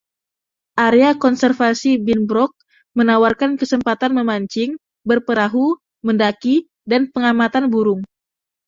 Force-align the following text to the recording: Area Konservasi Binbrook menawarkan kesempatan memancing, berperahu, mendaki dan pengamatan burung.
Area 0.85 1.11
Konservasi 1.23 1.91
Binbrook 2.05 2.53
menawarkan 2.97 3.51
kesempatan 3.61 4.11
memancing, 4.19 4.71
berperahu, 5.09 5.67
mendaki 6.07 6.55
dan 6.91 7.01
pengamatan 7.13 7.65
burung. 7.73 8.01